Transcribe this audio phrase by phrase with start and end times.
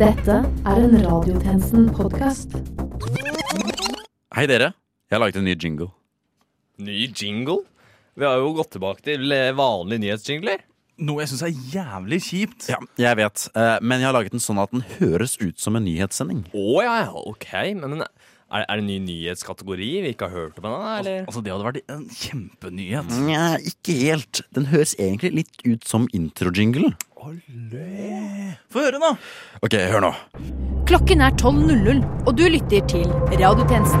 [0.00, 2.54] Dette er en Radiotjenesten-podkast.
[4.32, 4.70] Hei dere,
[5.10, 5.90] jeg har laget en ny jingle.
[6.80, 7.66] Ny jingle?
[8.16, 10.64] Vi har jo gått tilbake til eh, vanlige nyhetsjingler.
[11.04, 12.70] Noe jeg syns er jævlig kjipt.
[12.72, 15.76] Ja, jeg vet, eh, men jeg har laget den sånn at den høres ut som
[15.76, 16.46] en nyhetssending.
[16.56, 17.50] Å ja, ja, ok.
[17.82, 18.10] Men, den er,
[18.50, 20.80] er det en ny nyhetskategori vi ikke har hørt om ennå?
[20.98, 21.20] Eller?
[21.26, 23.12] Altså, Det hadde vært en kjempenyhet.
[23.26, 24.42] Nja, ikke helt.
[24.56, 26.90] Den høres egentlig litt ut som introjingle.
[28.70, 29.12] Få høre, da!
[29.62, 30.12] Ok, hør nå.
[30.88, 33.06] Klokken er 12.00, og du lytter til
[33.38, 34.00] Radiotjenesten.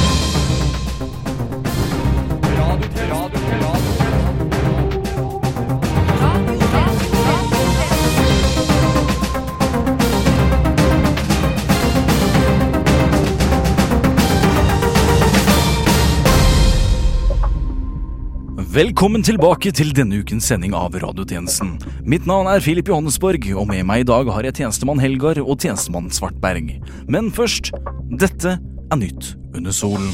[18.81, 21.75] Velkommen tilbake til denne ukens sending av Radiotjenesten.
[22.09, 25.59] Mitt navn er Filip Johannesborg, og med meg i dag har jeg tjenestemann Helgar og
[25.61, 26.71] tjenestemann Svartberg.
[27.05, 27.69] Men først,
[28.09, 30.09] dette er nytt under solen.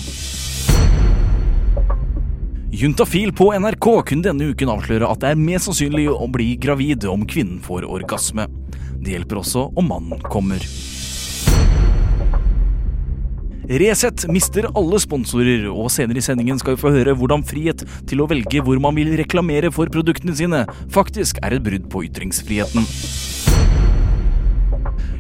[2.75, 7.07] Juntafil på NRK kunne denne uken avsløre at det er mest sannsynlig å bli gravid
[7.07, 8.49] om kvinnen får orgasme.
[8.99, 10.67] Det hjelper også om mannen kommer.
[13.67, 18.21] Resett mister alle sponsorer, og senere i sendingen skal vi få høre hvordan frihet til
[18.23, 22.88] å velge hvor man vil reklamere for produktene sine, faktisk er et brudd på ytringsfriheten.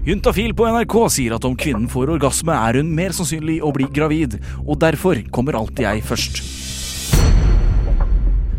[0.07, 3.89] Juntafil på NRK sier at om kvinnen får orgasme, er hun mer sannsynlig å bli
[3.91, 6.41] gravid, og derfor kommer alltid jeg først.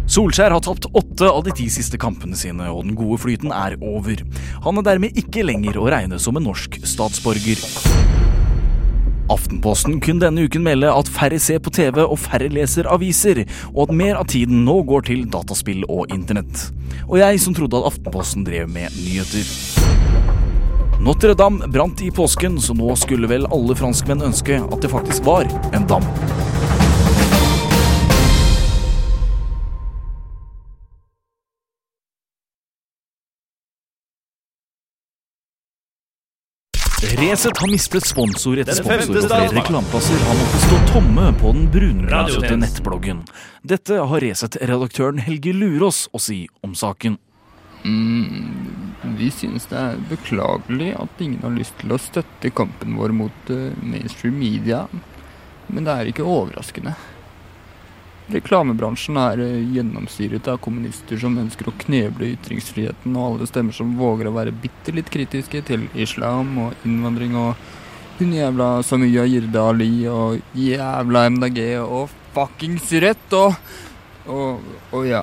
[0.08, 3.80] Solskjær har tapt åtte av de ti siste kampene sine, og den gode flyten er
[3.80, 4.20] over.
[4.68, 8.17] Han er dermed ikke lenger å regne som en norsk statsborger.
[9.28, 13.42] Aftenposten kunne denne uken melde at færre ser på TV og færre leser aviser,
[13.74, 16.70] og at mer av tiden nå går til dataspill og internett.
[17.08, 19.52] Og jeg som trodde at Aftenposten drev med nyheter.
[21.04, 25.46] Notre-Dame brant i påsken, så nå skulle vel alle franskmenn ønske at det faktisk var
[25.76, 26.08] en dam.
[37.28, 41.66] Resett har mistet sponsor etter sponsor, og flere reklameplasser har måttet stå tomme på den
[41.74, 43.18] brunrasete nettbloggen.
[43.68, 47.18] Dette har Resett-redaktøren Helge Lurås å si om saken.
[49.18, 53.52] Vi synes det er beklagelig at ingen har lyst til å støtte kampen vår mot
[53.52, 54.86] eh, mainstream media,
[55.68, 56.96] men det er ikke overraskende.
[58.28, 63.94] Reklamebransjen er gjennomstyret gjennomsyret av kommunister som ønsker å kneble ytringsfriheten, og alle stemmer som
[63.96, 67.56] våger å være bitte litt kritiske til islam og innvandring og
[68.18, 73.54] hun jævla Samya Jirde Ali og jævla MDG og fuckings Rødt og,
[74.26, 75.22] og, og ja.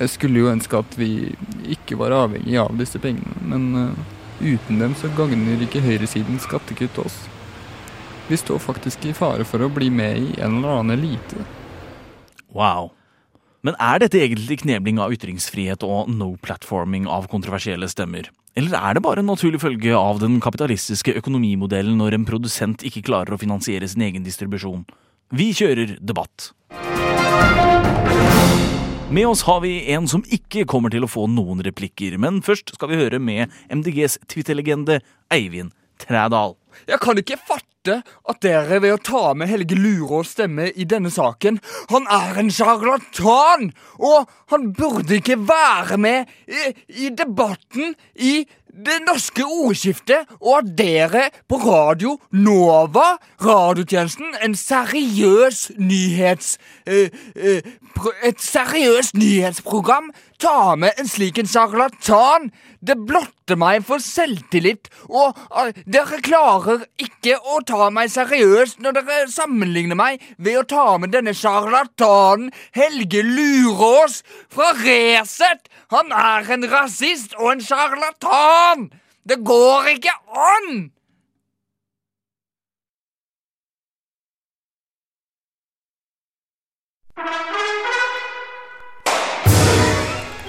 [0.00, 1.10] Jeg skulle jo ønske at vi
[1.70, 6.98] ikke var avhengig av disse pengene, men uh, uten dem så gagner ikke høyresiden skattekutt
[7.04, 7.20] oss.
[8.28, 11.42] Vi står faktisk i fare for å bli med i en eller annen elite.
[12.54, 12.92] Wow.
[13.62, 18.30] Men er dette egentlig knebling av ytringsfrihet og no-platforming av kontroversielle stemmer?
[18.58, 23.04] Eller er det bare en naturlig følge av den kapitalistiske økonomimodellen når en produsent ikke
[23.06, 24.84] klarer å finansiere sin egen distribusjon?
[25.32, 26.50] Vi kjører debatt.
[29.12, 32.74] Med oss har vi en som ikke kommer til å få noen replikker, men først
[32.76, 36.56] skal vi høre med MDGs Twitter-legende Eivind Trædal.
[36.88, 37.98] Jeg kan ikke fatte
[38.30, 41.58] at dere ved å ta med Helge Lurås stemme i denne saken
[41.90, 43.72] Han er en sjarlatan!
[43.98, 46.72] Og han burde ikke være med i,
[47.06, 55.70] i debatten i det norske ordskiftet, og at dere på Radio Nova, radiotjenesten, en seriøs
[55.76, 56.58] nyhets...
[56.86, 57.60] eh, eh,
[58.24, 60.08] et seriøst nyhetsprogram,
[60.40, 62.48] tar med en slik en sjarlatan.
[62.82, 68.96] Det blotter meg for selvtillit, og eh, dere klarer ikke å ta meg seriøst når
[68.98, 75.70] dere sammenligner meg ved å ta med denne sjarlatanen Helge Lurås fra Resett.
[75.94, 78.90] Han er en rasist og en sjarlatan!
[79.22, 80.90] Det går ikke an!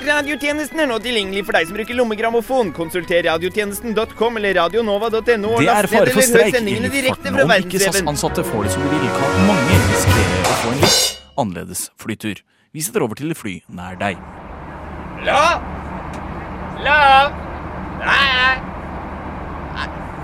[0.03, 2.71] Radiotjenesten er nå tilgjengelig for deg som bruker lommegrammofon.
[2.75, 7.79] Konsulter radiotjenesten.com eller radionova.no Det er fare for streik i sendingene luftfarten om ikke.
[7.85, 11.00] SAS-ansatte får det som de vil, kan mange risikere å få en litt
[11.44, 12.41] annerledes flytur.
[12.73, 14.19] Vi setter over til et fly nær deg.
[15.23, 15.44] La!
[16.83, 17.00] La!
[18.03, 18.53] Nei!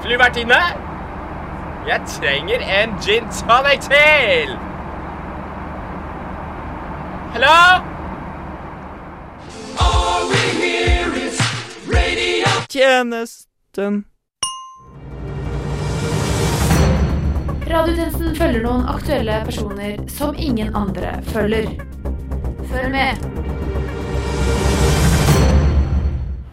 [0.03, 0.59] Flyvertinne?
[1.87, 4.57] Jeg trenger en gin tonic til!
[7.37, 7.98] Hallo?
[12.69, 14.03] Tjenesten.
[17.69, 21.67] Radiotjenesten følger noen aktuelle personer som ingen andre følger.
[22.69, 23.23] Følg med.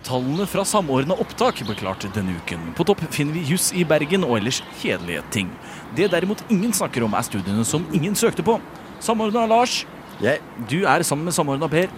[0.07, 2.73] Tallene fra Samordna opptak ble klart denne uken.
[2.79, 5.51] På topp finner vi juss i Bergen og ellers kjedelige ting.
[5.99, 8.57] Det derimot ingen snakker om, er studiene som ingen søkte på.
[9.05, 9.83] Samordna Lars,
[10.17, 10.41] Jeg,
[10.71, 11.91] du er sammen med Samordna Per.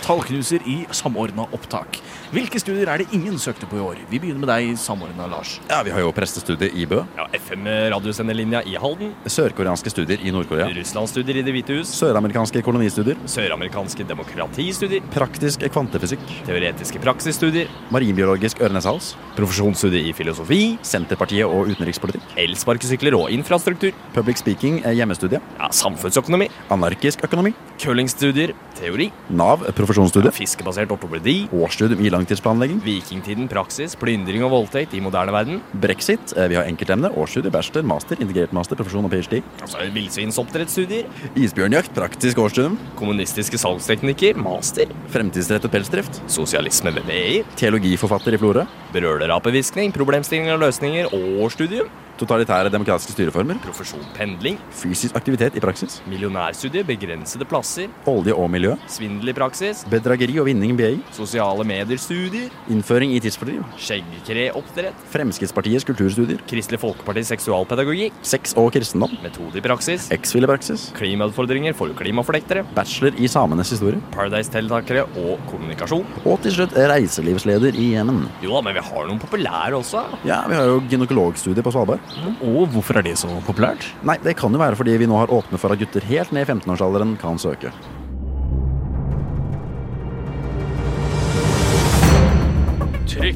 [0.00, 1.98] Tallknuser i Samordna opptak.
[2.32, 3.98] Hvilke studier er det ingen søkte på i år?
[4.08, 5.58] Vi begynner med deg, Samordna Lars.
[5.68, 7.02] ja, vi har jo prestestudiet i Bø.
[7.18, 9.12] Ja, FM-radiosenderlinja i Halden.
[9.28, 10.70] Sørkoreanske studier i Nord-Korea.
[10.72, 11.92] Russlandsstudier i Det hvite hus.
[11.98, 13.20] Søramerikanske kolonistudier.
[13.28, 15.04] Søramerikanske demokratistudier.
[15.12, 16.24] Praktisk kvantefysikk.
[16.48, 17.68] Teoretiske praksisstudier.
[17.92, 19.12] Marinbiologisk ørneshals.
[19.36, 20.62] Profesjonsstudier i filosofi.
[20.82, 22.24] Senterpartiet og utenrikspolitikk.
[22.40, 23.92] Elsparkesykler og infrastruktur.
[24.16, 25.44] Public speaking er hjemmestudie.
[25.60, 26.48] Ja, samfunnsøkonomi.
[26.72, 27.52] Anarkisk økonomi.
[27.78, 28.54] Curlingstudier.
[28.76, 29.08] Teori.
[29.30, 30.30] Nav profesjonsstudie.
[30.36, 31.48] Fiskebasert ortopedi.
[31.56, 32.80] Årsstudium i langtidsplanlegging.
[32.84, 33.96] Vikingtiden praksis.
[33.98, 35.60] Plyndring og voldtekt i moderne verden.
[35.72, 36.32] Brexit.
[36.36, 37.10] eh, Vi har enkeltemne.
[37.16, 39.42] Årsstudie, bachelor, master, integrert master, profesjon og ph.d.
[39.62, 41.06] Altså Villsvinsoppdrettsstudier.
[41.36, 41.94] Isbjørnjakt.
[41.96, 42.78] Praktisk årsstudium.
[42.98, 44.36] Kommunistiske salgsteknikker.
[44.36, 44.86] Master.
[45.12, 46.20] Fremtidsrettet pelsdrift.
[46.28, 47.42] Sosialisme ved BI.
[47.56, 48.66] Teologiforfatter i Florø.
[48.92, 49.92] Berølerapeviskning.
[49.96, 51.12] Problemstillinger og løsninger.
[51.42, 51.88] Årsstudium.
[52.16, 53.58] Totalitære demokratiske styreformer.
[53.60, 54.56] Profesjon pendling.
[54.72, 55.98] Fysisk aktivitet i praksis.
[56.08, 56.84] Millionærstudie.
[56.88, 57.90] Begrensede plasser.
[58.08, 58.65] Olje og miljø.
[58.90, 59.84] Svindel i praksis.
[59.90, 60.96] Bedrageri og vinning BI.
[61.14, 62.50] Sosiale medier-studier.
[62.72, 63.62] Innføring i tidsfordriv.
[63.78, 65.04] Skjeggkreoppdrett.
[65.12, 66.42] Fremskrittspartiets kulturstudier.
[66.50, 68.16] Kristelig Folkepartis seksualpedagogikk.
[68.26, 69.14] Sex og kristendom.
[69.22, 70.08] Metode i praksis.
[70.16, 70.88] Eksfillepraksis.
[70.98, 72.66] Klimautfordringer for klimaflektere.
[72.76, 74.02] Bachelor i samenes historie.
[74.16, 76.06] Paradise-deltakere og kommunikasjon.
[76.24, 78.24] Og til slutt reiselivsleder i Jemen.
[78.44, 80.02] Jo da, men vi har noen populære også.
[80.28, 82.02] Ja, vi har jo gynekologstudie på Svalbard.
[82.40, 83.86] Og hvorfor er det så populært?
[84.06, 86.46] Nei, det kan jo være fordi vi nå har åpnet for at gutter helt ned
[86.46, 87.72] i 15-årsalderen kan søke.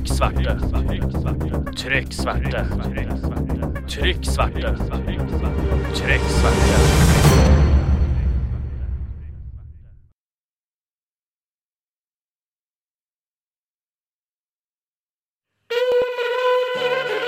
[0.00, 0.52] Trykk sverte.
[1.76, 2.60] Trykk sverte.
[3.84, 4.70] Trykk sverte.
[5.92, 6.70] Trykk sverte.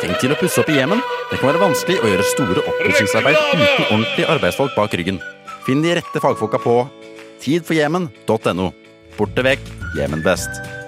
[0.01, 1.05] Tenk til å pusse opp i Jemen.
[1.29, 5.21] Det kan være vanskelig å gjøre store oppussingsarbeid uten ordentlige arbeidsfolk bak ryggen.
[5.69, 6.87] Finn de rette fagfolka på
[7.45, 8.73] tidforjemen.no.
[9.19, 10.82] Borte vekk, Jemen best.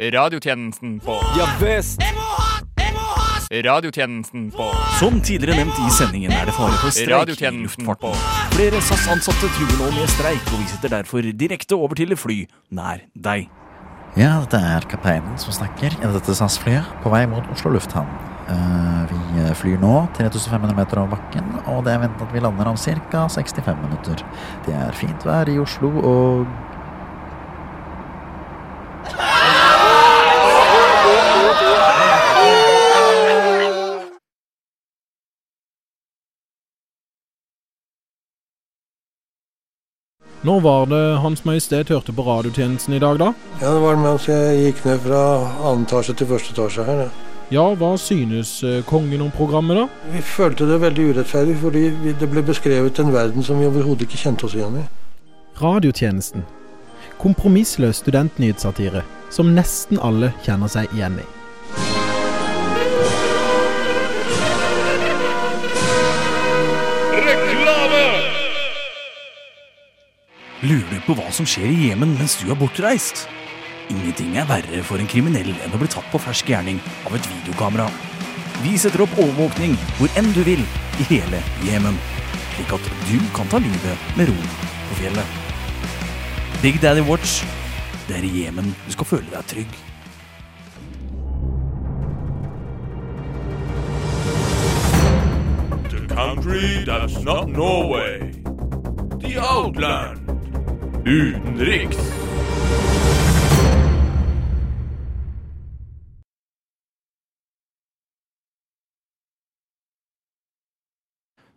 [0.00, 2.00] Radiotjenesten på Ja visst!
[3.64, 8.06] Radiotjenesten på Som tidligere nevnt i sendingen er det fare for streik i luftfarten.
[8.06, 12.38] på Flere SAS-ansatte truer nå med streik, og vi sitter derfor direkte over til fly
[12.72, 13.50] nær deg.
[14.16, 18.08] Ja, dette er kapteinen som snakker i dette SAS-flyet på vei mot Oslo lufthavn.
[18.48, 22.72] Eh, vi flyr nå 3500 meter over bakken, og det er ventet at vi lander
[22.72, 23.28] om ca.
[23.28, 24.24] 65 minutter.
[24.64, 26.69] Det er fint vær i Oslo, og
[40.42, 43.32] Når var det Hans Majestet hørte på radiotjenesten i dag, da?
[43.60, 45.24] Ja, det var mens jeg gikk ned fra
[45.68, 47.02] annen etasje til første etasje her.
[47.04, 47.10] Ja.
[47.50, 50.12] Ja, hva synes eh, kongen om programmet, da?
[50.14, 51.82] Vi følte det veldig urettferdig, fordi
[52.20, 54.84] det ble beskrevet en verden som vi overhodet ikke kjente oss igjen i.
[55.60, 56.46] Radiotjenesten.
[57.20, 59.02] Kompromissløs studentnyhetssatire
[59.34, 61.26] som nesten alle kjenner seg igjen i.
[70.60, 73.22] Lurer du på hva som skjer i Jemen mens du er bortreist?
[73.88, 76.76] Ingenting er verre for en kriminell enn å bli tatt på fersk gjerning
[77.08, 77.86] av et videokamera.
[78.60, 80.60] Vi setter opp overvåkning hvor enn du vil
[81.00, 81.96] i hele Jemen,
[82.58, 84.36] slik at du kan ta livet med ro
[84.90, 85.38] på fjellet.
[86.60, 87.40] Big Daddy Watch.
[88.04, 89.78] Det er i Jemen du skal føle deg trygg.
[95.88, 98.34] The country that's not Norway.
[99.24, 100.29] The Outland.
[101.06, 101.96] Utenriks.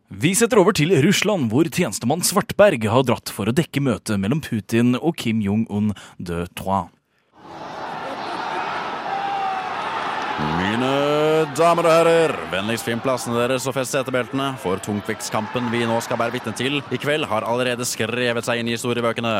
[0.08, 4.40] Vi setter over til Russland, hvor tjenestemann Svartberg har dratt for å dekke møtet mellom
[4.46, 5.92] Putin og Kim Jong-un
[6.24, 6.88] de Trois.
[10.34, 16.00] Mine damer og herrer, vennligst finn plassene deres og fest setebeltene, for tungvektskampen vi nå
[16.02, 19.34] skal være vitne til i kveld, har allerede skrevet seg inn i historiebøkene.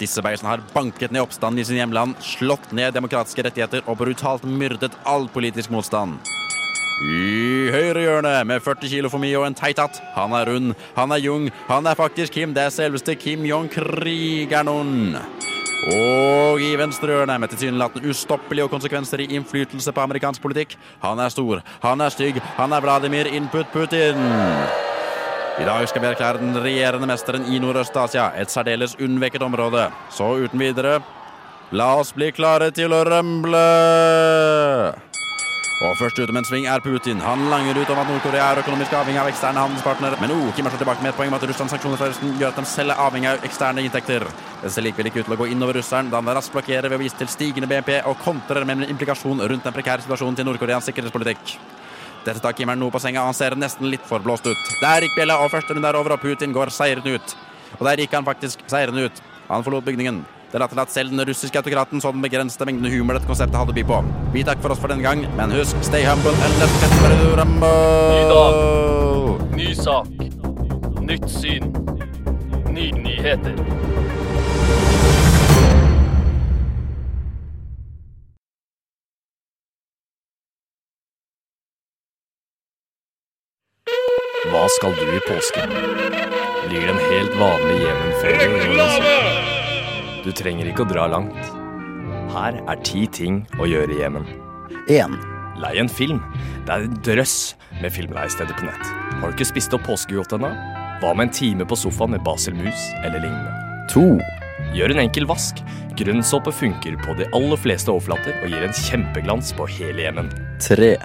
[0.00, 4.44] Disse beisene har banket ned oppstanden i sin hjemland, slått ned demokratiske rettigheter og brutalt
[4.50, 6.18] myrdet all politisk motstand.
[7.06, 10.00] I høyre hjørne med 40 kilo for mye og en teit hatt.
[10.16, 12.56] Han er rund, han er jung, han er faktisk Kim.
[12.56, 15.20] Det er selveste Kim Jong-krigeren.
[15.86, 20.74] Og i venstre hjørne med tilsynelatende ustoppelige konsekvenser i innflytelse på amerikansk politikk.
[21.04, 24.18] Han er stor, han er stygg, han er Vladimir Input Putin.
[25.56, 29.86] I dag skal vi erklære den regjerende mesteren i Nordøst-Asia, et særdeles unnvekket område.
[30.10, 30.98] Så uten videre,
[31.70, 33.64] la oss bli klare til å rømble!
[35.84, 37.18] Og først ute med en sving er Putin.
[37.20, 40.16] Han langer ut om at Nord-Korea er økonomisk avhengig av eksterne handelspartnere.
[40.22, 42.54] Men nå Kim er tilbake med et poeng om at Russlands sanksjoner fra Østen gjør
[42.54, 44.24] at de selv er avhengig av eksterne inntekter.
[44.62, 46.96] Det ser likevel ikke ut til å gå innover russeren, da han raskt blokkerer ved
[46.96, 50.48] å vise til stigende BNP og kontrer med en implikasjon rundt den prekære situasjonen til
[50.48, 51.58] Nord-Koreas sikkerhetspolitikk.
[52.24, 54.72] Dette tar Kim nå på senga, og han ser nesten litt for blåst ut.
[54.80, 57.36] Der gikk bjella, og første runde er over, og Putin går seirende ut.
[57.76, 59.22] Og der gikk han faktisk seirende ut.
[59.50, 60.24] Han forlot bygningen.
[60.56, 63.58] Det later til at selv den russiske autokraten så den begrensede mengden humor dette konseptet
[63.60, 63.96] hadde å by på.
[64.32, 67.18] Vi takker for oss for denne gang, men husk, stay humble and let's get ready
[67.20, 67.68] to rumble!
[68.08, 68.54] Ny dag,
[69.52, 70.08] ny sak,
[71.04, 71.68] nytt syn,
[72.72, 73.52] nye nyheter.
[84.48, 85.80] Hva skal du i påsken?
[86.64, 89.25] Blir det en helt vanlig Jemen-ferie?
[90.26, 91.50] Du trenger ikke å dra langt.
[92.34, 94.24] Her er ti ting å gjøre i Jemen.
[94.90, 95.14] 1.
[95.62, 96.18] Lei en film.
[96.66, 98.90] Det er en drøss med filmleiesteder på nett.
[99.20, 100.50] Har du ikke spist opp påskegodt ennå?
[100.98, 103.54] Hva med en time på sofaen med basilmus eller lignende?
[103.94, 104.04] 2.
[104.74, 105.62] Gjør en enkel vask.
[105.96, 110.34] Grønnsåpe funker på de aller fleste overflater og gir en kjempeglans på hele Jemen.
[110.66, 110.96] 3.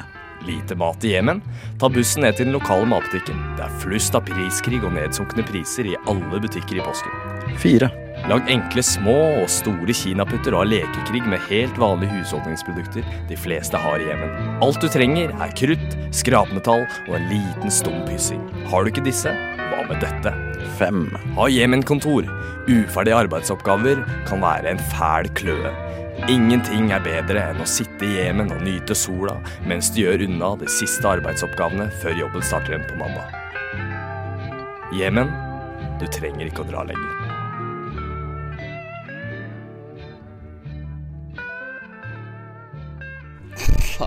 [0.49, 1.45] Lite mat i Jemen?
[1.77, 3.37] Ta bussen ned til den lokale matbutikken.
[3.53, 7.59] Det er flust av priskrig og nedsunkne priser i alle butikker i påsken.
[7.61, 7.93] 4.
[8.29, 13.79] Lag enkle små og store kinaputter og ha lekekrig med helt vanlige husholdningsprodukter de fleste
[13.81, 14.35] har i Jemen.
[14.61, 18.43] Alt du trenger er krutt, skrapmetall og en liten stum pyssing.
[18.69, 19.33] Har du ikke disse?
[19.71, 20.35] Hva med dette?
[20.77, 21.07] 5.
[21.37, 22.29] Ha Jemen-kontor.
[22.69, 25.73] Uferdige arbeidsoppgaver kan være en fæl kløe.
[26.29, 30.53] Ingenting er bedre enn å sitte i Jemen og nyte sola mens du gjør unna
[30.61, 33.33] de siste arbeidsoppgavene før jobben starter igjen på mandag.
[34.93, 35.33] Jemen,
[35.97, 37.20] du trenger ikke å dra lenger.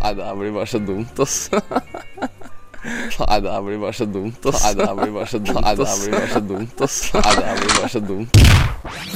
[0.04, 1.36] Nei, det her blir bare så dumt, ass.
[2.84, 4.64] Nei, det her blir bare så dumt, ass.
[4.66, 6.98] Nei, det her blir bare så dumt, Nei, det her blir bare så dumt, ass.
[7.14, 8.36] Nei, det her blir bare så dumt.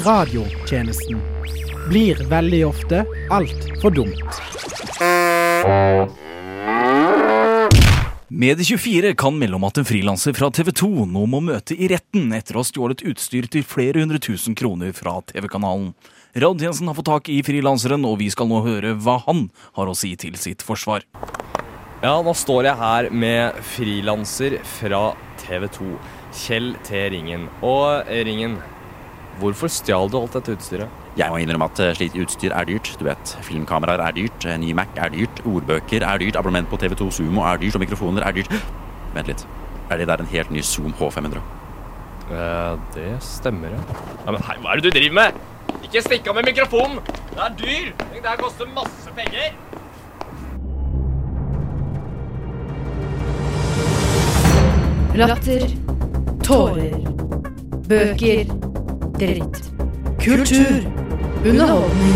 [0.07, 1.21] Radiotjenesten
[1.91, 3.03] blir veldig ofte
[3.37, 4.41] altfor dumt.
[8.29, 12.27] Medie24 kan melde om at en frilanser fra TV 2 nå må møte i retten
[12.37, 15.95] etter å ha stjålet utstyr til flere hundre tusen kroner fra TV-kanalen.
[16.37, 19.47] Radiotjenesten har fått tak i frilanseren, og vi skal nå høre hva han
[19.79, 21.09] har å si til sitt forsvar.
[22.05, 25.03] Ja, nå står jeg her med frilanser fra
[25.41, 25.91] TV 2.
[26.45, 27.07] Kjell T.
[27.17, 27.49] Ringen.
[27.65, 28.61] Og Ringen,
[29.41, 31.08] hvorfor stjal du alt dette utstyret?
[31.19, 32.93] Jeg må innrømme at eh, slikt utstyr er dyrt.
[33.01, 36.79] Du vet, Filmkameraer er dyrt, eh, ny Mac er dyrt, ordbøker er dyrt, abonnement på
[36.79, 38.53] TV2 Sumo er dyrt, og mikrofoner er dyrt.
[39.17, 39.47] Vent litt.
[39.91, 41.41] Er det der en helt ny Zoom H500?
[42.31, 43.81] Eh, det stemmer, ja.
[44.27, 44.31] ja.
[44.31, 45.41] Men hei, hva er det du driver med?
[45.89, 47.01] Ikke stikk av med mikrofonen!
[47.33, 47.91] Det er dyr!
[47.99, 49.57] Tenk, Det her koster masse penger!
[55.19, 55.67] Latter.
[56.47, 56.95] Tårer.
[57.89, 58.45] Bøker.
[59.19, 59.65] Dritt.
[60.23, 61.08] Kultur.
[61.45, 62.15] Underholdning.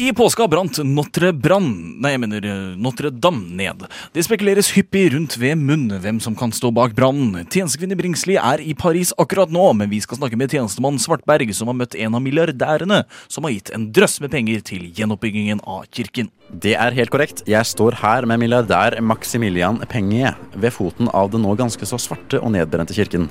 [0.00, 1.66] I påska brant Notre Brann,
[2.00, 3.82] nei, jeg mener eh, Notre Dame ned.
[4.16, 7.44] Det spekuleres hyppig rundt ved munn hvem som kan stå bak brannen.
[7.52, 11.68] Tjenestekvinne Bringsli er i Paris akkurat nå, men vi skal snakke med tjenestemann Svartberg, som
[11.68, 15.84] har møtt en av milliardærene som har gitt en drøss med penger til gjenoppbyggingen av
[15.92, 16.32] kirken.
[16.48, 17.44] Det er helt korrekt.
[17.44, 22.40] Jeg står her med milliardær Maximilian Penge ved foten av den nå ganske så svarte
[22.40, 23.28] og nedbrente kirken.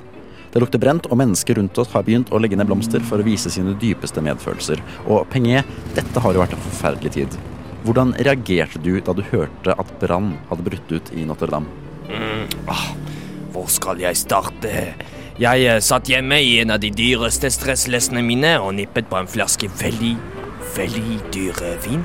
[0.50, 3.26] Det lukter brent, og mennesker rundt oss har begynt å legge ned blomster for å
[3.26, 4.82] vise sine dypeste medfølelser.
[5.06, 5.62] Og Penge,
[5.94, 7.36] dette har jo vært en forferdelig tid.
[7.86, 11.70] Hvordan reagerte du da du hørte at brann hadde brutt ut i Notre-Dame?
[12.10, 12.90] Mm, ah,
[13.54, 14.72] hvor skal jeg starte?
[15.40, 19.30] Jeg eh, satt hjemme i en av de dyreste stresslessene mine og nippet på en
[19.30, 20.16] flaske veldig,
[20.76, 22.02] veldig dyr vin.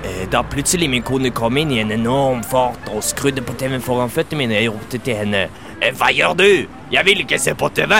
[0.00, 3.84] Eh, Da plutselig min kone kom inn i en enorm fart og skrudde på TV-en
[3.84, 4.56] foran føttene mine.
[4.56, 6.48] Jeg ropte til henne «Eh, Hva gjør du?
[6.92, 7.94] Jeg vil ikke se på TV!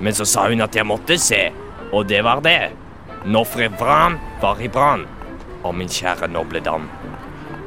[0.00, 1.48] Men så sa hun at jeg måtte se,
[1.90, 2.70] og det var det.
[3.26, 5.02] Nofre Vran var i brann.
[5.66, 6.86] Og min kjære noble dam.»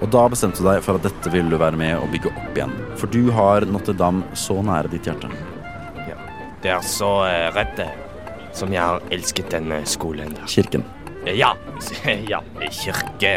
[0.01, 2.55] Og da bestemte du deg for at dette ville du være med å bygge opp
[2.57, 2.71] igjen.
[2.97, 5.29] For du har Notre Dame så nære ditt hjerte.
[6.07, 6.15] Ja.
[6.63, 7.89] Det er så eh, rett det,
[8.57, 10.47] som jeg har elsket denne skolen der.
[10.49, 10.87] Kirken.
[11.27, 11.51] Eh, Ja,
[12.31, 12.39] ja,
[12.73, 13.35] kirke.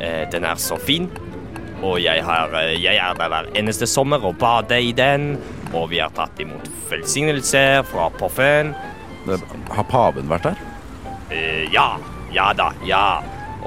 [0.00, 1.06] Eh, Den er så fin.
[1.82, 5.34] Og jeg, har, eh, jeg er der hver eneste sommer og bader i den.
[5.72, 8.74] Og vi har tatt imot velsignelser fra Poffen.
[9.70, 10.64] Har paven vært der?
[11.30, 11.94] Uh, Ja,
[12.34, 13.04] ja da, ja.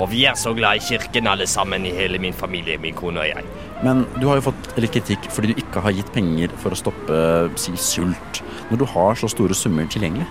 [0.01, 3.21] Og vi er så glad i kirken alle sammen i hele min familie, min kone
[3.21, 3.45] og jeg.
[3.83, 6.79] Men du har jo fått litt kritikk fordi du ikke har gitt penger for å
[6.79, 7.17] stoppe
[7.59, 10.27] si, sult, når du har så store summer tilgjengelig.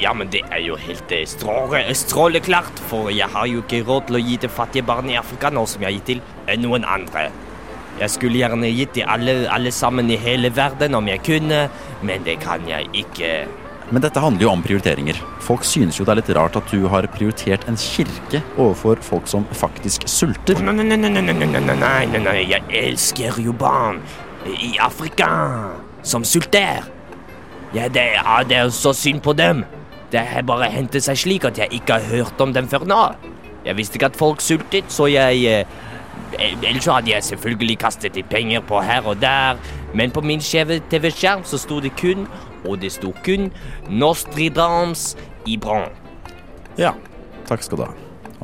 [0.00, 4.18] Ja, men det er jo helt eh, stråleklart, for jeg har jo ikke råd til
[4.20, 6.88] å gi til fattige barn i Afrika nå som jeg har gitt til eh, noen
[6.88, 7.28] andre.
[8.00, 11.66] Jeg skulle gjerne gitt til alle, alle sammen i hele verden om jeg kunne,
[12.04, 13.30] men det kan jeg ikke.
[13.90, 15.18] Men dette handler jo om prioriteringer.
[15.46, 19.30] Folk synes jo det er litt rart at du har prioritert en kirke overfor folk
[19.30, 20.58] som faktisk sulter.
[20.58, 22.20] Nei, nei, nei, nei, nei, nei, nei, nei.
[22.24, 22.36] nei.
[22.50, 24.02] jeg elsker jo barn
[24.50, 25.30] i Afrika
[26.02, 26.82] som sulter.
[27.74, 29.64] Ja, det, ja, det er så synd på dem.
[30.10, 33.00] Det har bare hendt seg slik at jeg ikke har hørt om dem før nå.
[33.66, 35.82] Jeg visste ikke at folk sultet, så jeg eh,
[36.42, 39.60] Ellers hadde jeg selvfølgelig kastet litt penger på her og der,
[39.94, 42.26] men på min skjeve TV-skjerm så sto det kun
[42.66, 43.50] og det sto kun,
[43.88, 45.14] Nostridams
[45.46, 45.90] i brann.
[46.80, 46.92] Ja,
[47.48, 47.94] takk skal du ha.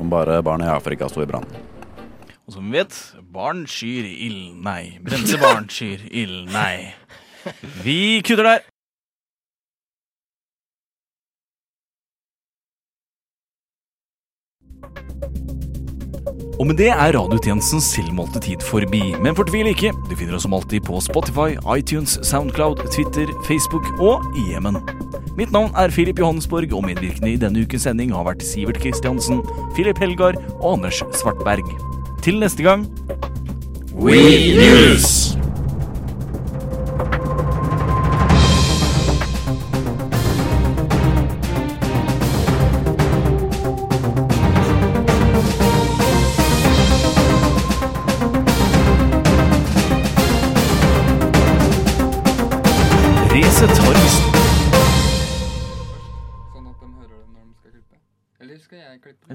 [0.01, 1.45] Om bare barna i Afrika sto i brann.
[2.47, 2.97] Og som vi vet,
[3.31, 4.97] barn skyr ild, nei.
[5.03, 6.93] Brente barn skyr ild, nei.
[7.85, 8.72] Vi kutter der.
[16.59, 19.01] Og med det er radiotjenestens selvmålte tid forbi.
[19.23, 24.23] Men fortvil ikke, du finner oss som alltid på Spotify, iTunes, Soundcloud, Twitter, Facebook og
[24.37, 24.77] i Jemen.
[25.37, 29.41] Mitt navn er Filip Johannesborg, og medvirkende i denne ukens sending har vært Sivert Kristiansen,
[29.77, 31.65] Filip Helgar og Anders Svartberg.
[32.23, 32.85] Til neste gang
[33.97, 34.19] We
[34.57, 35.42] News!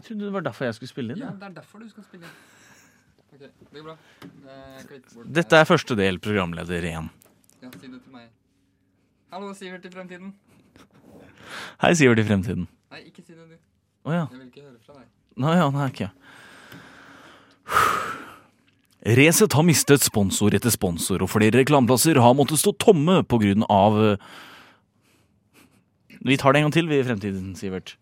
[0.08, 1.22] Trodde det var derfor jeg skulle spille inn.
[1.22, 2.40] Ja, det er derfor du skal spille inn.
[3.22, 3.96] Ok, det går bra.
[4.24, 5.24] Det er.
[5.40, 7.08] Dette er første del, programleder 1.
[7.62, 8.28] Ja, si det til meg.
[9.34, 10.32] Hallo, Sivert i fremtiden.
[11.82, 12.68] Hei, Sivert i fremtiden.
[12.88, 13.58] Nei, ikke si det, du.
[14.08, 14.24] Å ja.
[14.32, 15.08] Jeg vil ikke høre fra deg.
[15.38, 16.08] Nå ja, nei, ikke.
[19.18, 23.66] Resett har mistet sponsor etter sponsor, og flere reklameplasser har måttet stå tomme på grunn
[23.70, 24.28] av eh,
[26.24, 27.98] Vi tar det en gang til, vi, i fremtiden, Sivert.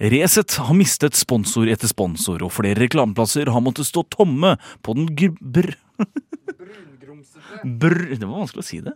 [0.00, 5.10] Resett har mistet sponsor etter sponsor, og flere reklameplasser har måttet stå tomme på den
[5.12, 5.34] gr...
[5.44, 5.76] Br...
[6.00, 7.60] Brungrumsete.
[7.68, 8.16] Brr...
[8.16, 8.94] Det var vanskelig å si det.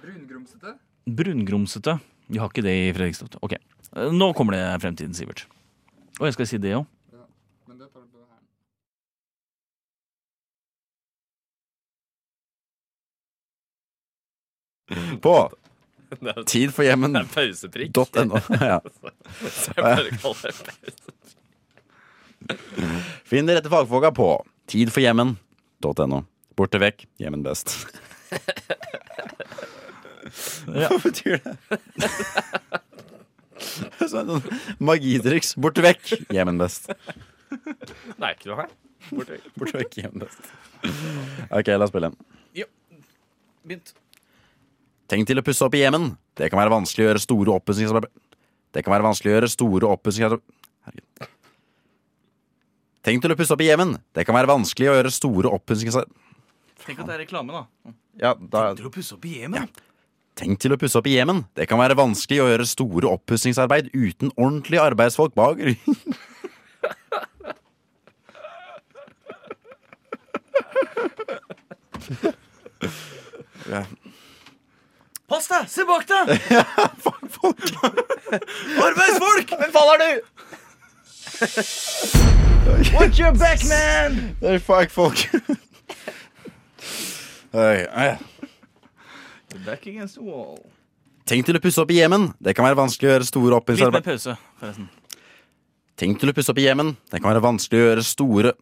[0.00, 0.72] Brungrumsete.
[1.04, 1.98] Brungrumsete.
[2.32, 3.36] Vi har ikke det i Fredrikstad.
[3.44, 3.60] Ok.
[3.92, 5.44] Nå kommer det fremtiden, Sivert.
[6.16, 6.88] Og jeg skal si det òg.
[7.12, 7.24] Ja,
[7.68, 8.24] men det tar du på
[15.12, 15.20] her.
[15.20, 15.34] På
[16.52, 17.12] Tid for hjemmen.
[17.14, 17.92] Det er pauseprikk.
[18.28, 18.40] .no.
[18.72, 18.78] Ja.
[19.44, 20.96] Så jeg bare kaller det pauseprikk.
[23.28, 24.28] Finn de rette fagfolka på
[24.72, 26.20] tidforhjemmen.no.
[26.58, 27.74] Borte vekk, hjemmen best.
[30.68, 31.54] Hva betyr det?
[34.08, 34.40] Sånn
[34.84, 35.54] magitriks.
[35.60, 36.88] Borte vekk, hjemmen best.
[38.20, 38.72] Nei, ikke noe her.
[39.12, 40.00] Borte vekk.
[40.02, 40.50] Hjemmen best.
[41.52, 42.18] Ok, la oss spille en.
[43.68, 43.92] Begynt.
[45.08, 46.10] Tenk til å pusse opp i Jemen.
[46.36, 48.12] Det kan være vanskelig å gjøre store oppussingsarbeider
[48.76, 50.44] Det kan være vanskelig å gjøre store oppussingsarbeider
[50.88, 51.34] Herregud.
[53.08, 53.96] Tenk til å pusse opp i Jemen.
[54.12, 56.26] Det kan være vanskelig å gjøre store oppussingsarbeider
[56.88, 57.92] Tenk at det er reklame, da.
[58.16, 59.68] Ja, da Tenk til å pusse opp i hjemmen.
[60.38, 61.42] Tenk til å pusse opp i Jemen.
[61.58, 65.98] Det kan være vanskelig å gjøre store oppussingsarbeid uten ordentlige arbeidsfolk bak ryggen.
[73.68, 73.82] Ja.
[75.28, 75.68] Pass deg!
[75.72, 76.24] Se bak deg!
[78.86, 79.54] Arbeidsfolk!
[79.58, 80.10] Hvem faen er du?
[82.94, 84.34] Watch your back, man!
[84.40, 85.18] Det er fagfolk.
[87.52, 88.10] Oi, oi.
[89.64, 90.58] Back against the wall.
[91.28, 92.30] Tenk til å pusse opp i Jemen.
[92.40, 94.04] Det kan være vanskelig å gjøre store Litt oppussingsarbeid.
[94.06, 94.88] pause, forresten.
[95.98, 96.94] Tenk til å pusse opp i Jemen.
[97.10, 98.52] Det kan være vanskelig å gjøre store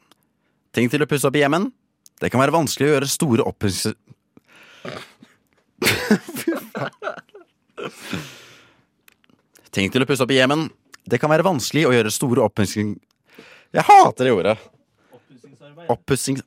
[0.77, 1.71] Tenk til å pusse opp i Jemen.
[2.21, 3.97] Det kan være vanskelig å gjøre store oppussings...
[9.77, 10.68] Tenk til å pusse opp i hjemmen.
[11.07, 12.96] Det kan være vanskelig å gjøre store oppussing...
[13.75, 14.57] Jeg hater det ordet.
[15.92, 16.40] Oppussing...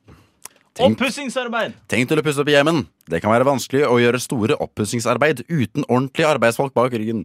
[0.80, 1.74] Tenk, Oppussingsarbeid!
[1.90, 2.84] tenk til å pusse opp i hjemmen.
[3.10, 7.24] Det kan være vanskelig å gjøre store oppussingsarbeid uten ordentlige arbeidsfolk bak ryggen.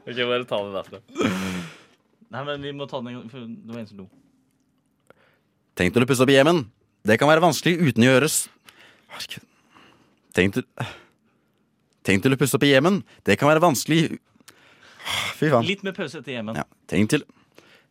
[0.00, 1.00] Ok, bare ta det derfra.
[2.30, 4.08] Nei, men vi må ta den en gang, for det var en som lo.
[5.78, 6.64] Tenk til å pusse opp i hjemmen.
[7.06, 8.42] Det kan være vanskelig uten å gjøres
[9.10, 9.49] Herregud.
[10.36, 10.66] Tenk til
[12.06, 13.02] Tenk til å pusse opp i hjemmen.
[13.26, 14.18] Det kan være vanskelig
[15.36, 15.64] Fy faen.
[15.66, 16.58] Litt med pause etter hjemmen.
[16.58, 16.66] Ja.
[16.90, 17.24] Tenk til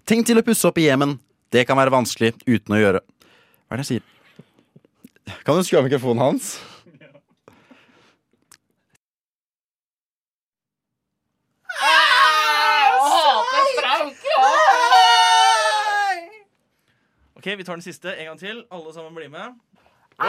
[0.09, 1.17] Tenk til å pusse opp i hjemmen.
[1.53, 5.39] Det kan være vanskelig uten å gjøre Hva er det jeg sier?
[5.45, 6.57] Kan du skru av mikrofonen hans?
[17.39, 18.65] Ok, Vi tar den siste en gang til.
[18.71, 19.55] Alle sammen blir med.
[20.19, 20.27] Ok.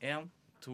[0.00, 0.72] Én, to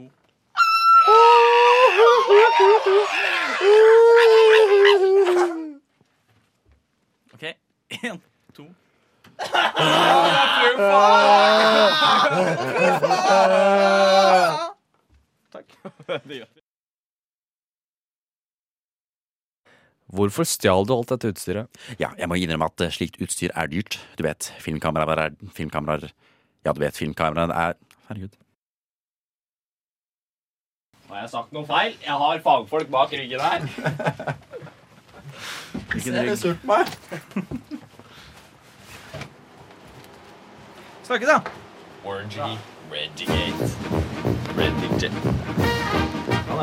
[7.34, 7.42] OK.
[8.02, 8.22] Én,
[8.54, 8.64] to
[15.52, 15.68] Takk.
[16.28, 16.60] Det gjør vi.
[20.16, 21.66] Hvorfor stjal du alt dette utstyret?
[22.00, 23.92] Ja, jeg må innrømme at eh, slikt utstyr er dyrt.
[24.16, 26.04] Du vet, filmkameraer er Filmkameraer
[26.64, 27.74] Ja, du vet, filmkameraer er
[28.08, 28.34] Herregud.
[31.06, 31.92] Har jeg sagt noe feil?
[32.02, 33.60] Jeg har fagfolk bak ryggen her.
[35.92, 36.38] Hvilken rygg?
[36.40, 36.86] surt på meg?
[41.06, 41.38] Snakkes, da.
[42.06, 42.56] Orangey,
[42.90, 43.66] Regigate,
[44.58, 45.10] Redigate.
[46.50, 46.62] Og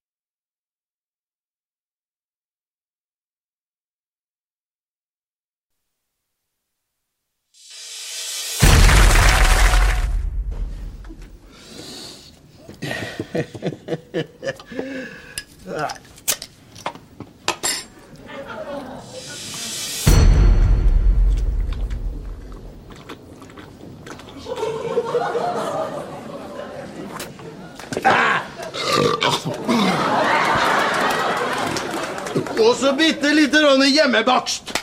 [32.61, 34.73] Og så bitte lite grann hjemmebakst.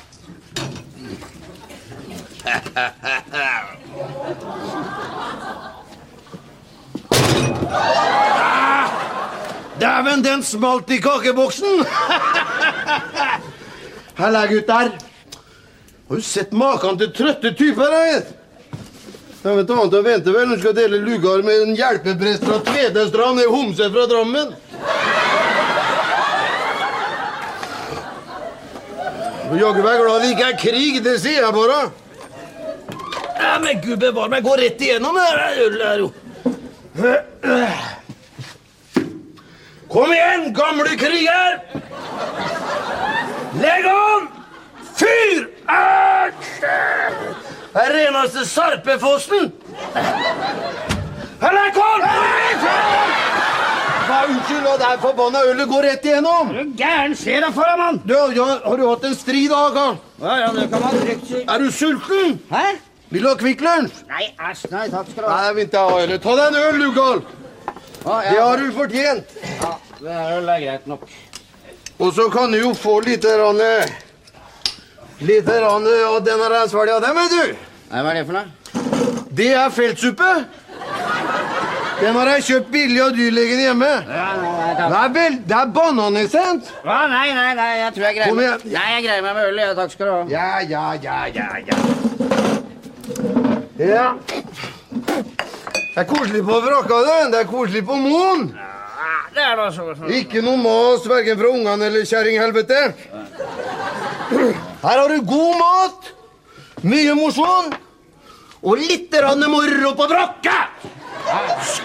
[7.70, 8.88] Ah,
[9.80, 11.84] Dæven, den smalt i kakeboksen!
[14.18, 14.90] Halla, gutter.
[16.08, 17.94] Har du sett maken til trøtte typer?
[17.94, 18.22] Jeg
[19.44, 20.48] Jeg vet annet å vente vel.
[20.50, 24.56] Hun skal dele lugar med en hjelpeprest fra Tvedestrand, en homse fra Drammen.
[29.48, 31.78] Du jaggu meg glad det ikke er krig, det sier jeg bare.
[33.38, 36.08] Ja, men gud bevare meg, gå rett igjennom det her ølet her, jo.
[39.88, 41.56] Kom igjen, gamle kriger!
[43.62, 44.28] Legg an!
[44.98, 45.48] Fyr!
[47.72, 49.52] Det er reneste Sarpefossen!
[51.40, 53.37] Halla, kom!
[54.08, 56.50] Hva, unnskyld, og det er forbanna ølet går rett igjennom.
[56.54, 57.14] Er du gæren?
[57.18, 57.98] Se deg foran, mann.
[58.08, 59.98] Du, ja, har du hatt en stri dag, Karl?
[60.22, 61.42] Ja, ja, det kan man trygt si.
[61.44, 62.38] Er du sulten?
[62.48, 62.62] Hæ?
[63.12, 64.00] Vil du ha Kvikk Lunsj?
[64.08, 65.36] Nei, æsj, nei, takk skal du ha.
[65.36, 66.14] Nei, vil ikke ha øl.
[66.24, 67.22] Ta deg en øl, du, Karl.
[68.06, 68.18] ja.
[68.30, 69.36] Det har du fortjent.
[69.60, 71.04] Ja, det er vel greit nok.
[71.98, 73.60] Og så kan du jo få lite rann
[75.20, 77.56] Lite rann av den her svelga dem, vet du.
[77.90, 79.28] Nei, Hva er det for noe?
[79.34, 80.32] Det er feltsuppe.
[82.00, 83.88] Den har jeg kjøpt billig av dyrlegen hjemme.
[84.06, 84.92] Ja, nei, nei, Det takk.
[85.04, 86.70] er, vel, det er bananessens.
[86.84, 88.44] Ja, nei, nei, nei, jeg tror jeg greier Kom meg.
[88.46, 88.72] igjen.
[88.76, 89.58] Nei, jeg greier meg med øl.
[89.64, 90.20] Ja, takk skal du ha.
[90.30, 91.76] Ja, ja, ja, ja, ja.
[93.78, 94.06] Ja.
[94.28, 97.18] Det er koselig på Vrakka, det.
[97.32, 98.46] Det er koselig på Moen.
[99.34, 100.08] Det er da så så.
[100.14, 102.80] Ikke noe mas verken fra ungene eller kjerringhelvete.
[104.82, 106.08] Her har du god mat,
[106.82, 107.74] mye mosjon
[108.62, 109.14] og litt
[109.46, 110.56] moro på brakka.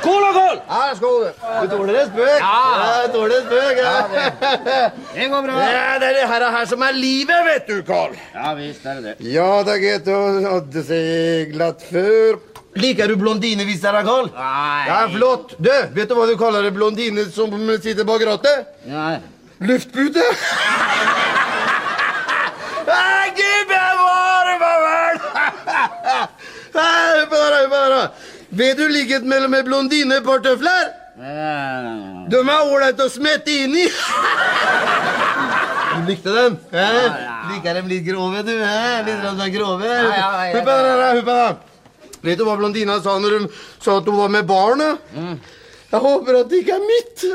[0.04, 0.58] Da, Karl!
[0.68, 1.28] Ja, skål.
[1.62, 2.40] Du tåler en spøk.
[2.40, 3.04] Ja.
[3.06, 3.78] du tåler en spøk.
[3.78, 3.94] Ja.
[4.14, 5.60] Ja, Det går bra.
[5.72, 8.16] Ja, det er det her, her som er livet, vet du, Carl.
[8.34, 9.32] Ja visst er det det.
[9.34, 12.42] Ja, det er greit å hadde seglet før.
[12.84, 14.28] Liker du blondine hvis det er Carl?
[14.34, 14.84] Nei.
[14.90, 15.56] Ja, flott.
[15.60, 18.74] Du, vet du hva du kaller en blondine som sitter bak rattet?
[18.90, 19.20] Nei.
[19.64, 20.26] Luftpute.
[23.38, 25.16] Gud bevare meg vel!
[26.74, 28.02] Nei, bare, bare.
[28.54, 30.92] Vet du likhet mellom en blondine et par tøfler?
[32.30, 33.86] De er ålreite å smette inn i.
[35.94, 36.58] Du likte dem?
[36.74, 37.34] Ja, ja.
[37.50, 38.54] Liker dem litt grove, du?
[38.54, 39.00] Eh?
[39.08, 39.90] Litt sånn grove?
[39.90, 41.48] Ja, ja, ja, ja.
[42.24, 43.50] Vet du hva blondina sa når hun
[43.84, 44.94] sa at hun var med barna?
[45.14, 47.18] Jeg håper at det ikke er mitt.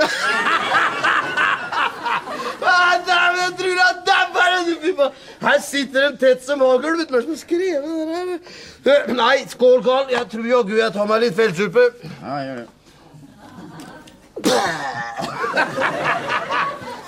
[2.69, 4.28] Ah, dæven, jeg tror jeg dabber!
[4.97, 5.13] Faen.
[5.43, 6.97] Her sitter de tett som hagl.
[6.99, 8.07] Vet du hva som har skrevet det
[8.85, 8.95] der?
[8.95, 10.07] Eh, Nei, skål, Karl.
[10.15, 11.85] Jeg tror jaggu jeg tar meg litt feldsuppe.
[12.23, 12.69] Ja, gjør det.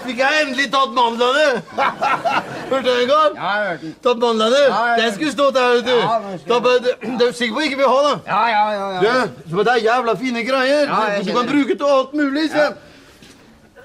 [0.01, 1.61] Fikk jeg endelig tatt mandlene?
[2.71, 3.35] Hørte du Karl?
[3.37, 3.95] Ja, jeg hørte den.
[4.07, 4.61] Tatt mandlene?
[4.65, 4.97] Ja, ja, ja.
[5.03, 5.93] Den skulle stått der, vet du.
[6.01, 8.19] Ja, den skulle- Du er sikker på ikke vil ha den?
[8.27, 8.87] Ja, ja, ja.
[9.05, 9.27] ja.
[9.27, 10.87] Du, så det er jævla fine greier.
[10.89, 12.47] Ja, jeg du kan bruke til alt mulig.
[12.51, 12.75] Sven.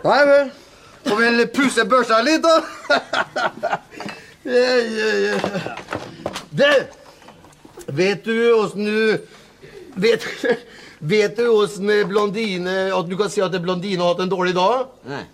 [0.05, 0.51] Nei vel.
[1.05, 2.61] Får vil pusse børsa litt, da.
[4.45, 5.41] yeah, yeah, yeah.
[6.49, 6.85] Du,
[7.85, 9.17] vet du åssen du
[9.95, 10.25] Vet,
[10.99, 14.55] vet du åssen blondine At du kan si at en blondine har hatt en dårlig
[14.57, 14.85] dag?
[15.07, 15.23] Nei.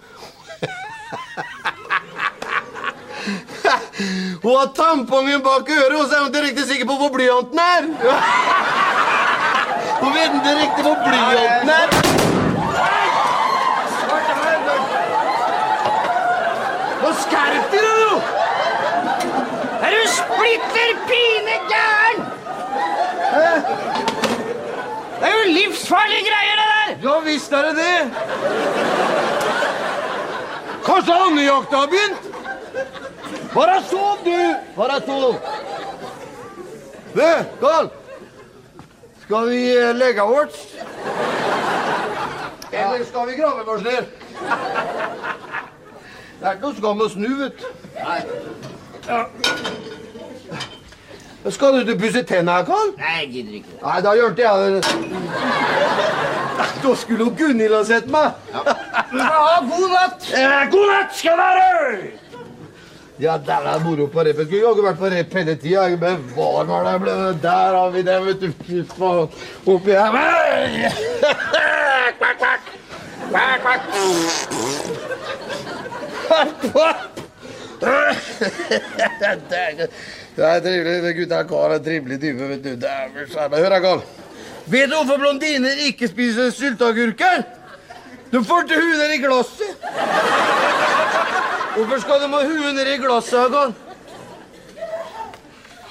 [4.41, 7.83] Hun har tampongen bak øret, og så er hun direkte sikker på hvor blyanten er.
[10.01, 11.87] Hun vet direkte hvor blyanten er.
[17.01, 18.11] Nå Skjerp deg, da, du!
[19.87, 22.17] Er du splitter pine gæren?
[25.21, 26.89] Det er jo livsfarlige greier, det der!
[27.05, 27.99] Ja visst er det det.
[30.85, 32.23] Kanskje andejakta har begynt?
[33.53, 34.55] Bare sov, du!
[34.75, 35.39] Bare sov.
[37.15, 37.27] Du,
[37.59, 37.89] Karl.
[39.23, 40.67] Skal vi eh, legge oss?
[42.71, 44.05] Eller skal vi grave oss ned?
[46.41, 47.65] Det er ikke noe skam å snu, vet du.
[49.07, 49.19] Ja.
[51.53, 52.91] Skal du å pusse tenna, Karl?
[52.97, 53.75] Nei, jeg gidder ikke.
[53.83, 54.81] Nei, da gjorde jeg det.
[56.81, 58.27] Da skulle jo Gunhild ha sett meg.
[58.53, 60.27] Ja, god natt!
[60.33, 62.11] Eh, god natt skal være!
[63.21, 64.37] Ja, der er moro på rep.
[64.41, 65.83] Jeg skulle jaggu vært på rep hele tida.
[66.01, 66.97] Bevar meg der.
[67.03, 68.49] ble- Der har vi det, vet du.
[68.65, 69.29] Fy faen.
[69.69, 70.09] Oppi her.
[72.17, 72.71] Kvakk, kvakk.
[73.29, 73.83] Kvakk, kvakk.
[80.35, 81.15] Det er trivelig.
[81.15, 82.87] Gutta en trivelig type, vet du.
[83.57, 84.01] Hør her, Karl.
[84.65, 87.43] Vet du hvorfor blondiner ikke spiser sylteagurker?
[88.31, 89.71] De får ikke huet ned i glasset.
[91.75, 93.73] Hvorfor skal de ha huet ned i glasset, Karl?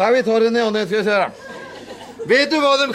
[0.00, 1.31] Nei, vi tar det ned, ned, skal vi se her.
[2.31, 2.87] Vet du hva de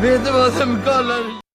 [0.00, 1.39] Vet du hva de kaller